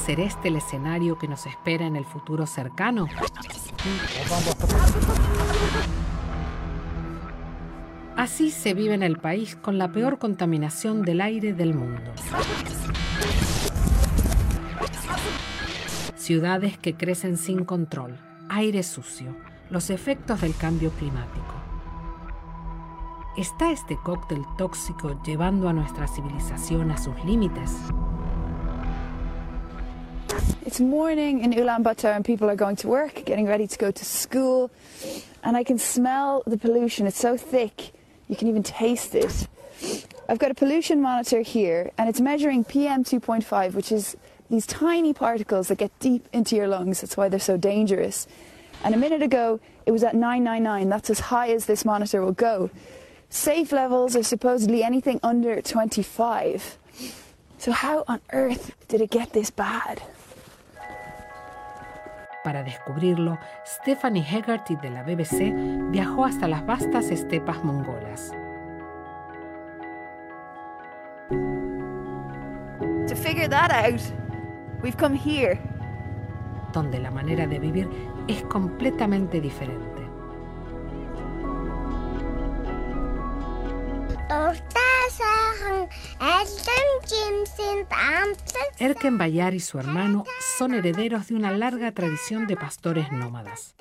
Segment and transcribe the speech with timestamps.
[0.00, 3.06] ¿Podría ser este el escenario que nos espera en el futuro cercano?
[8.16, 12.12] Así se vive en el país con la peor contaminación del aire del mundo.
[16.16, 19.36] Ciudades que crecen sin control, aire sucio,
[19.68, 21.54] los efectos del cambio climático.
[23.36, 27.76] ¿Está este cóctel tóxico llevando a nuestra civilización a sus límites?
[30.70, 34.04] It's morning in Ulaanbaatar and people are going to work, getting ready to go to
[34.04, 34.70] school,
[35.42, 37.08] and I can smell the pollution.
[37.08, 37.90] It's so thick.
[38.28, 39.48] You can even taste it.
[40.28, 44.16] I've got a pollution monitor here, and it's measuring PM 2.5, which is
[44.48, 47.00] these tiny particles that get deep into your lungs.
[47.00, 48.28] That's why they're so dangerous.
[48.84, 50.88] And a minute ago, it was at 999.
[50.88, 52.70] That's as high as this monitor will go.
[53.28, 56.78] Safe levels are supposedly anything under 25.
[57.58, 60.00] So, how on earth did it get this bad?
[62.44, 65.52] Para descubrirlo, Stephanie Hegarty de la BBC
[65.90, 68.32] viajó hasta las vastas estepas mongolas.
[73.08, 74.00] To figure that out,
[74.82, 75.60] we've come here.
[76.72, 77.88] donde la manera de vivir
[78.28, 79.88] es completamente diferente.
[88.78, 90.24] Erken Bayar y su hermano
[90.60, 93.74] son herederos de una larga tradición de pastores nómadas.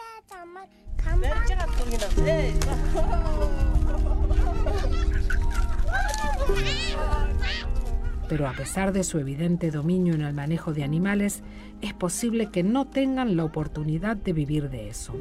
[8.30, 11.44] Pero a pesar de su evidente dominio en el manejo de animales,
[11.82, 15.14] es posible que no tengan la oportunidad de vivir de eso.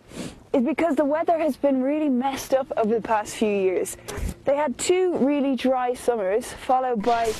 [0.53, 3.97] is because the weather has been really messed up over the past few years.
[4.45, 7.33] They had two really dry summers followed by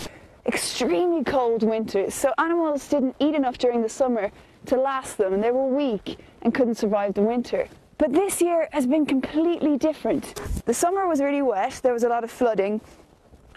[0.46, 2.14] extremely cold winters.
[2.14, 4.32] So animals didn't eat enough during the summer
[4.68, 7.68] to last them and they were weak and couldn't survive the winter.
[7.98, 10.36] But this year has been completely different.
[10.66, 12.82] The summer was really wet, there was a lot of flooding,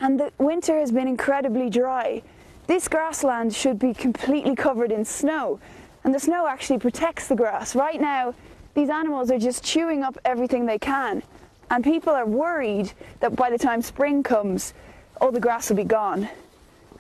[0.01, 2.23] and the winter has been incredibly dry.
[2.67, 5.61] This grassland should be completely covered in snow,
[6.03, 7.75] and the snow actually protects the grass.
[7.75, 8.35] Right now,
[8.74, 11.24] these animals are just chewing up everything they can,
[11.70, 14.74] and people are worried that by the time spring comes,
[15.20, 16.30] all the grass will be gone.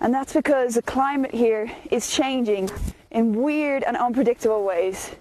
[0.01, 2.69] And that's because the climate here is changing
[3.11, 5.11] in weird and unpredictable ways.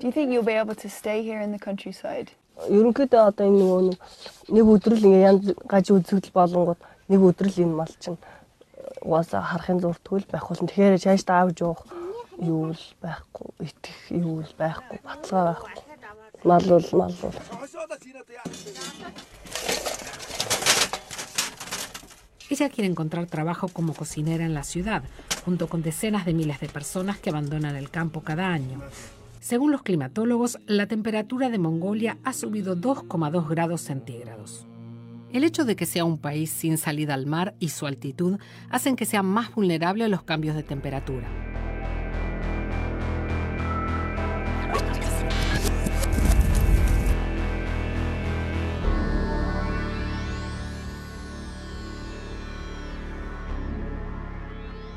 [0.00, 2.32] Do you think you'll be able to stay here in the countryside?
[2.68, 3.98] Ерөнхийдөө одоо энэ нөгөө нэг
[4.52, 8.20] нэг өдрөл ингээ янз гаж үзэгдэл болонгууд нэг өдрөл энэ мал чинь
[9.00, 10.68] угаасаа харахын зурдгүй л байх болно.
[10.68, 11.80] Тэгэхээр чааш таавж явах
[12.38, 15.90] юу л байхгүй, итгэх юу л байхгүй, баталгаа байхгүй.
[16.44, 17.34] Мал бол мал бол.
[22.50, 25.04] Ella quiere encontrar trabajo como cocinera en la ciudad,
[25.44, 28.80] junto con decenas de miles de personas que abandonan el campo cada año.
[29.40, 34.66] Según los climatólogos, la temperatura de Mongolia ha subido 2,2 grados centígrados.
[35.32, 38.38] El hecho de que sea un país sin salida al mar y su altitud
[38.68, 41.28] hacen que sea más vulnerable a los cambios de temperatura.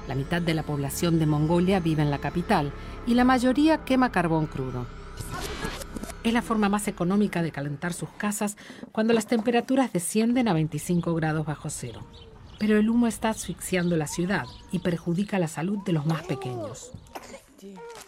[0.07, 2.71] La mitad de la población de Mongolia vive en la capital
[3.07, 4.85] y la mayoría quema carbón crudo.
[6.23, 8.57] Es la forma más económica de calentar sus casas
[8.91, 12.01] cuando las temperaturas descienden a 25 grados bajo cero.
[12.59, 16.91] Pero el humo está asfixiando la ciudad y perjudica la salud de los más pequeños.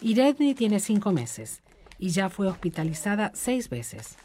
[0.00, 1.60] Iredni tiene cinco meses
[1.98, 4.16] y ya fue hospitalizada seis veces.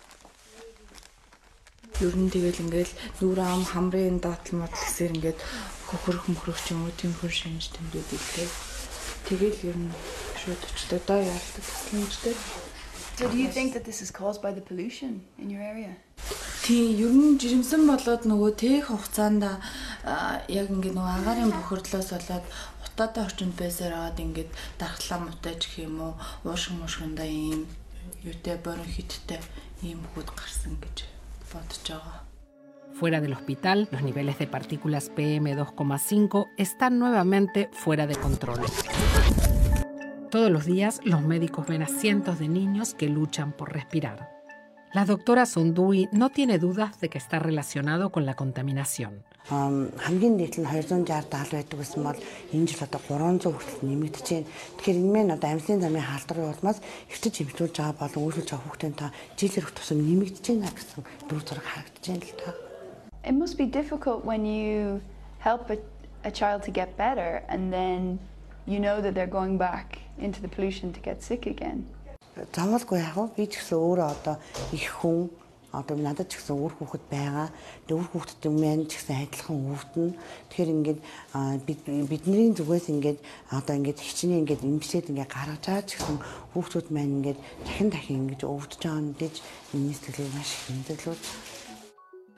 [2.01, 5.38] Ер нь тэгэл ингээл нүр ам хамрын даатал модал гэсээр ингээд
[5.87, 8.49] Хөхөрөх мөхрөх ч юм уу тиймэрхүү шинж тэмдүүд илээ.
[9.27, 9.91] Тэгэл ер нь
[10.41, 12.35] шууд өчтөө доо яалтад тасламжтай.
[13.17, 15.97] So do you think that this is caused by the pollution in your area?
[16.67, 19.47] Тийм ер нь жирэмсэн болоод нөгөө тээх хугацаанд
[20.50, 22.44] яг ингээд нөгөө агаарын бохирдлоос болоод
[22.85, 24.50] утаатай орчинд байсаар аваад ингээд
[24.83, 27.71] дархлаа мутаж гэх юм уу уушиг мушгиндаа ийм
[28.27, 29.41] юутай бронхиттэй
[29.87, 31.06] ийм хүүд гарсан гэж
[32.98, 38.60] Fuera del hospital, los niveles de partículas PM2,5 están nuevamente fuera de control.
[40.31, 44.31] Todos los días, los médicos ven a cientos de niños que luchan por respirar.
[44.94, 49.25] La doctora Sundui no tiene dudas de que está relacionado con la contaminación.
[63.25, 65.01] It must be difficult when you
[65.39, 65.77] help a,
[66.24, 68.19] a child to get better and then
[68.65, 71.86] you know that they're going back into the pollution to get sick again.
[72.56, 74.36] Завалгүй яг би ч гэсэн өөрөө одоо
[74.71, 75.27] их хүн
[75.71, 77.48] одоо надад ч гэсэн өөр хүүхэд байгаа.
[77.88, 80.09] Тэгээ өөр хүүхэдтэй маань ч гэсэн адилхан өвдөн.
[80.51, 81.00] Тэгэхээр ингээд
[82.12, 83.19] бидний зүгээс ингээд
[83.56, 86.18] одоо ингээд хичнээн ингээд имсээд ингээд гаргаж байгаа ч гэсэн
[86.56, 89.36] хүүхдүүд маань ингээд дахин дахин ингэж өвдөж байгаа нь гэж
[89.75, 91.21] миний сэтгэлийг маш их хэмдэглүүд.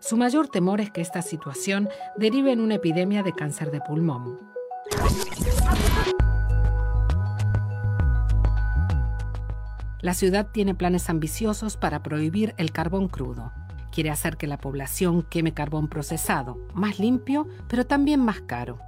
[0.00, 4.39] Su mayor temor es que esta situación derive en una epidemia de cáncer de pulmón.
[10.00, 13.53] La ciudad tiene planes ambiciosos para prohibir el carbón crudo.
[13.91, 18.79] Quiere hacer que la población queme carbón procesado, más limpio, pero también más caro.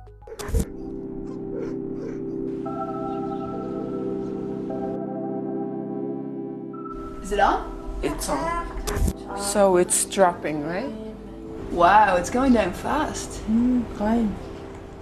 [8.02, 8.30] Is
[9.36, 10.90] So it's dropping, right?
[11.72, 13.40] Wow, it's going down fast.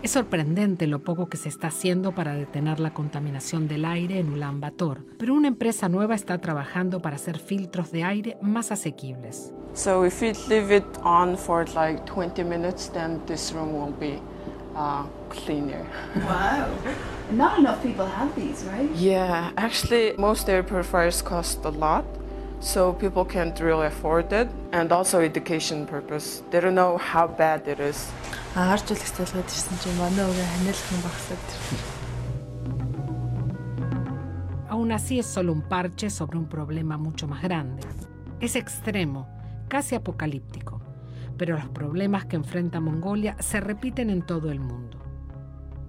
[0.03, 4.31] Es sorprendente lo poco que se está haciendo para detener la contaminación del aire en
[4.31, 9.53] Ulan Bator, pero una empresa nueva está trabajando para hacer filtros de aire más asequibles.
[9.75, 14.21] So if we leave it on for like 20 minutes, then this room will be
[14.77, 15.85] uh, cleaner.
[16.17, 16.69] Wow.
[17.31, 18.91] Not enough people have these, right?
[18.95, 22.05] Yeah, actually, most air purifiers cost a lot,
[22.60, 26.44] so people can't really afford it, and also education purpose.
[26.50, 28.08] They don't know how bad it is.
[28.56, 31.46] Агаар жил экстэйлгээд ирсэн чинь манай өвөө ханиалхан багсаад
[34.70, 37.84] Aún así es solo un parche sobre un problema mucho más grande.
[38.40, 39.28] Es extremo,
[39.68, 40.81] casi apocalíptico,
[41.38, 44.98] pero los problemas que enfrenta Mongolia se repiten en todo el mundo.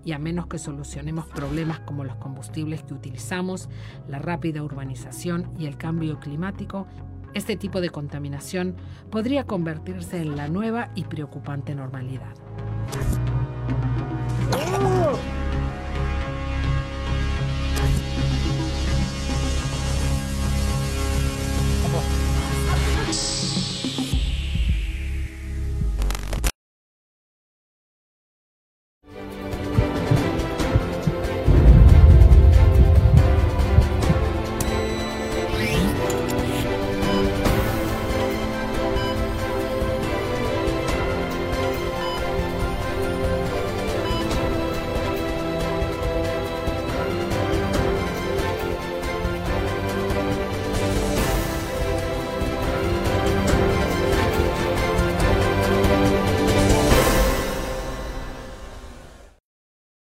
[0.10, 3.70] Y a menos que solucionemos problemas como los combustibles que utilizamos,
[4.08, 6.88] la rápida urbanización y el cambio climático,
[7.36, 8.76] este tipo de contaminación
[9.12, 12.34] podría convertirse en la nueva y preocupante normalidad.